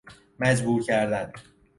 مجبور 0.39 0.81
کردن 0.83 1.31